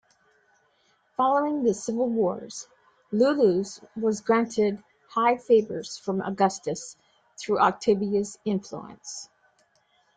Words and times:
Following 1.15 1.61
the 1.61 1.75
civil 1.75 2.09
wars 2.09 2.67
Iullus 3.13 3.83
was 3.95 4.19
granted 4.21 4.83
high 5.09 5.37
favours 5.37 5.95
from 5.95 6.21
Augustus, 6.21 6.97
through 7.37 7.59
Octavia's 7.59 8.39
influence. 8.43 9.29